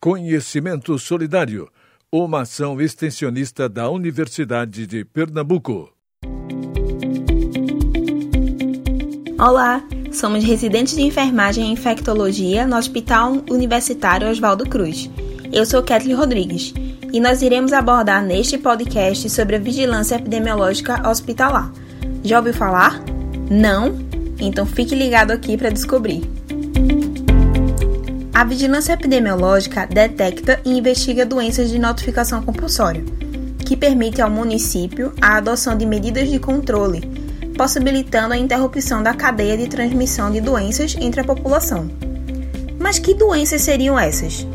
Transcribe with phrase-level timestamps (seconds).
[0.00, 1.68] Conhecimento Solidário,
[2.12, 5.92] uma ação extensionista da Universidade de Pernambuco.
[9.40, 9.82] Olá,
[10.12, 15.10] somos residentes de enfermagem e infectologia no Hospital Universitário Oswaldo Cruz.
[15.52, 16.72] Eu sou Kathleen Rodrigues
[17.12, 21.72] e nós iremos abordar neste podcast sobre a vigilância epidemiológica hospitalar.
[22.22, 23.02] Já ouviu falar?
[23.50, 23.98] Não?
[24.38, 26.37] Então fique ligado aqui para descobrir.
[28.38, 33.02] A vigilância epidemiológica detecta e investiga doenças de notificação compulsória,
[33.66, 37.00] que permite ao município a adoção de medidas de controle,
[37.56, 41.90] possibilitando a interrupção da cadeia de transmissão de doenças entre a população.
[42.78, 44.46] Mas que doenças seriam essas?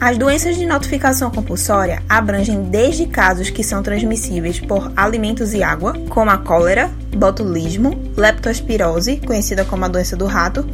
[0.00, 5.92] As doenças de notificação compulsória abrangem desde casos que são transmissíveis por alimentos e água,
[6.08, 10.66] como a cólera, botulismo, leptospirose, conhecida como a doença do rato,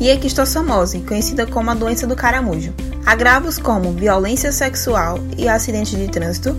[0.00, 2.72] e equistossomose, conhecida como a doença do caramujo.
[3.04, 6.56] Agravos como violência sexual e acidentes de trânsito,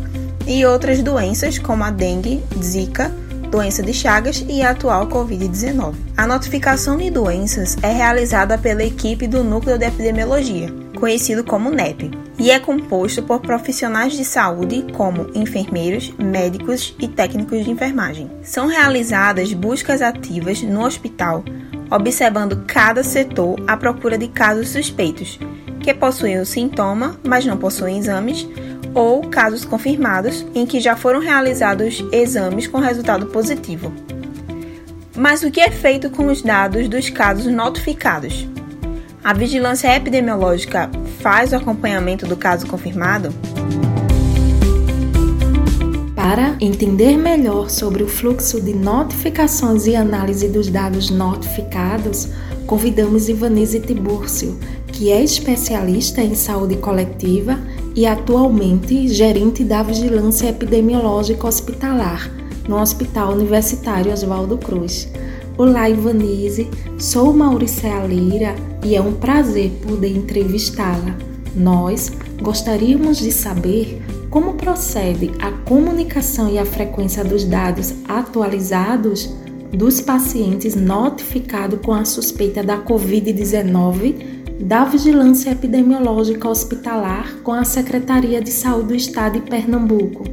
[0.48, 3.12] e outras doenças como a dengue, zika,
[3.52, 5.94] doença de Chagas e a atual Covid-19.
[6.18, 12.12] A notificação de doenças é realizada pela equipe do Núcleo de Epidemiologia, conhecido como NEP,
[12.38, 18.30] e é composto por profissionais de saúde como enfermeiros, médicos e técnicos de enfermagem.
[18.42, 21.44] São realizadas buscas ativas no hospital
[21.92, 25.40] observando cada setor à procura de casos suspeitos,
[25.80, 28.48] que possuem o sintoma, mas não possuem exames,
[28.94, 33.94] ou casos confirmados em que já foram realizados exames com resultado positivo.
[35.16, 38.48] Mas o que é feito com os dados dos casos notificados?
[39.24, 40.90] A vigilância epidemiológica
[41.22, 43.34] faz o acompanhamento do caso confirmado?
[46.22, 52.28] Para entender melhor sobre o fluxo de notificações e análise dos dados notificados,
[52.68, 54.60] convidamos Ivanise Tibúrcio,
[54.92, 57.58] que é especialista em saúde coletiva
[57.96, 62.30] e atualmente gerente da Vigilância Epidemiológica Hospitalar
[62.68, 65.08] no Hospital Universitário Oswaldo Cruz.
[65.58, 71.16] Olá, Ivanise, sou Mauricéa Lira e é um prazer poder entrevistá-la.
[71.56, 79.34] Nós gostaríamos de saber como procede a comunicação e a frequência dos dados atualizados
[79.72, 88.42] dos pacientes notificados com a suspeita da Covid-19 da Vigilância Epidemiológica Hospitalar com a Secretaria
[88.42, 90.24] de Saúde do Estado de Pernambuco?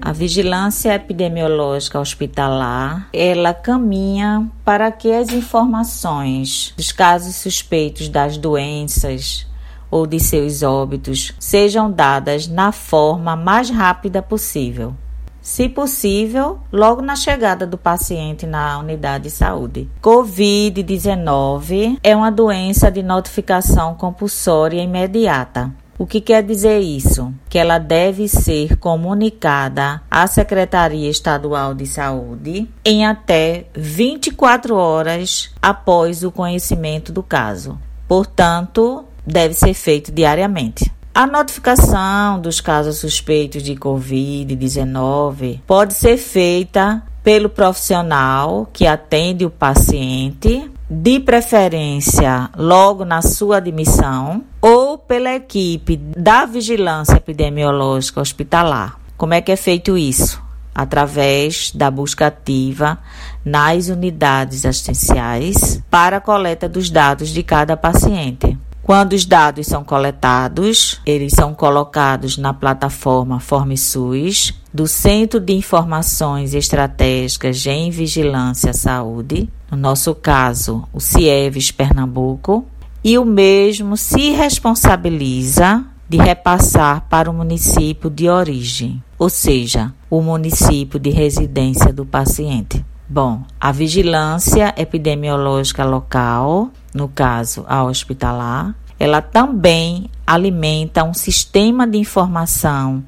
[0.00, 9.46] A vigilância epidemiológica hospitalar, ela caminha para que as informações dos casos suspeitos das doenças
[9.94, 14.92] ou de seus óbitos sejam dadas na forma mais rápida possível.
[15.40, 19.88] Se possível, logo na chegada do paciente na unidade de saúde.
[20.02, 25.70] Covid-19 é uma doença de notificação compulsória imediata.
[25.96, 27.32] O que quer dizer isso?
[27.48, 36.24] Que ela deve ser comunicada à Secretaria Estadual de Saúde em até 24 horas após
[36.24, 37.78] o conhecimento do caso.
[38.08, 40.92] Portanto, deve ser feito diariamente.
[41.14, 49.50] A notificação dos casos suspeitos de Covid-19 pode ser feita pelo profissional que atende o
[49.50, 58.98] paciente, de preferência logo na sua admissão, ou pela equipe da vigilância epidemiológica hospitalar.
[59.16, 60.42] Como é que é feito isso?
[60.74, 62.98] Através da busca ativa
[63.44, 68.58] nas unidades assistenciais para a coleta dos dados de cada paciente.
[68.84, 76.52] Quando os dados são coletados, eles são colocados na plataforma FormSUS do Centro de Informações
[76.52, 82.66] Estratégicas em Vigilância Saúde, no nosso caso, o CIEVES Pernambuco,
[83.02, 90.20] e o mesmo se responsabiliza de repassar para o município de origem, ou seja, o
[90.20, 92.84] município de residência do paciente.
[93.08, 101.98] Bom, a vigilância epidemiológica local no caso a hospitalar, ela também alimenta um sistema de
[101.98, 103.04] informação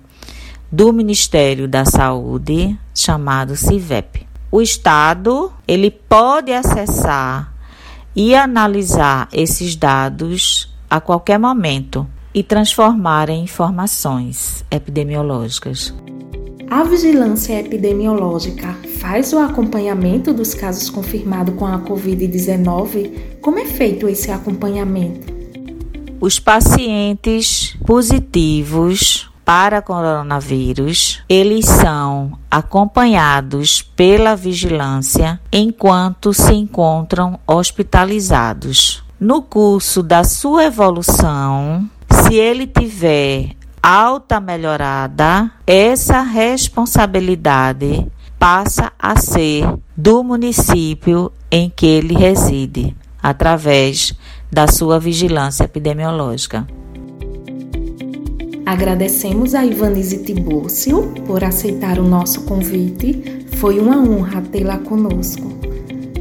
[0.71, 4.27] do Ministério da Saúde chamado CIVEP.
[4.51, 7.55] O Estado ele pode acessar
[8.15, 15.95] e analisar esses dados a qualquer momento e transformar em informações epidemiológicas.
[16.69, 23.39] A vigilância epidemiológica faz o acompanhamento dos casos confirmados com a Covid-19?
[23.41, 25.33] Como é feito esse acompanhamento?
[26.21, 39.05] Os pacientes positivos para coronavírus, eles são acompanhados pela vigilância enquanto se encontram hospitalizados.
[39.21, 41.89] No curso da sua evolução,
[42.27, 48.07] Se ele tiver alta melhorada, essa responsabilidade
[48.39, 49.65] passa a ser
[49.97, 54.15] do município em que ele reside, através
[54.51, 56.67] da sua vigilância epidemiológica.
[58.65, 63.47] Agradecemos a Ivanise Tibúrcio por aceitar o nosso convite.
[63.59, 65.56] Foi uma honra tê-la conosco.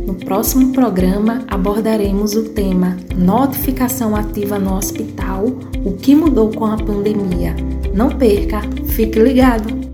[0.06, 5.46] No próximo programa abordaremos o tema Notificação ativa no hospital:
[5.84, 7.56] o que mudou com a pandemia.
[7.94, 9.86] Não perca, fique ligado!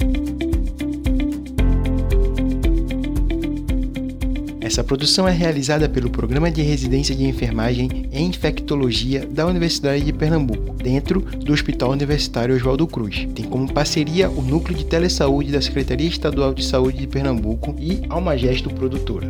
[4.60, 10.14] Essa produção é realizada pelo Programa de Residência de Enfermagem em Infectologia da Universidade de
[10.14, 13.28] Pernambuco, dentro do Hospital Universitário Oswaldo Cruz.
[13.36, 18.02] Tem como parceria o Núcleo de Telesaúde da Secretaria Estadual de Saúde de Pernambuco e
[18.10, 19.30] Almagesto Produtora.